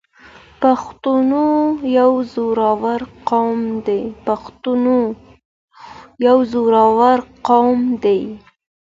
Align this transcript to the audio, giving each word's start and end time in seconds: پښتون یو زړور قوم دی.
پښتون 0.61 1.25
یو 6.27 6.43
زړور 6.53 7.19
قوم 7.45 7.79
دی. 8.03 8.19